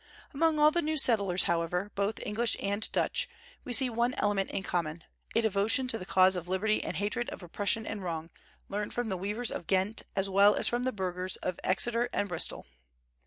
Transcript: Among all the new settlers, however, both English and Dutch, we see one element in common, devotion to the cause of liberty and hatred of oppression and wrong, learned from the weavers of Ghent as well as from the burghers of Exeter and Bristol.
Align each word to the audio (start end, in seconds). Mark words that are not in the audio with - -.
Among 0.33 0.57
all 0.57 0.71
the 0.71 0.81
new 0.81 0.97
settlers, 0.97 1.43
however, 1.43 1.91
both 1.93 2.19
English 2.25 2.57
and 2.59 2.91
Dutch, 2.91 3.29
we 3.63 3.71
see 3.71 3.87
one 3.87 4.15
element 4.15 4.49
in 4.49 4.63
common, 4.63 5.03
devotion 5.35 5.87
to 5.89 5.99
the 5.99 6.07
cause 6.07 6.35
of 6.35 6.47
liberty 6.47 6.83
and 6.83 6.97
hatred 6.97 7.29
of 7.29 7.43
oppression 7.43 7.85
and 7.85 8.01
wrong, 8.01 8.31
learned 8.67 8.95
from 8.95 9.09
the 9.09 9.15
weavers 9.17 9.51
of 9.51 9.67
Ghent 9.67 10.01
as 10.15 10.27
well 10.27 10.55
as 10.55 10.67
from 10.67 10.85
the 10.85 10.91
burghers 10.91 11.35
of 11.35 11.59
Exeter 11.63 12.09
and 12.13 12.27
Bristol. 12.29 12.65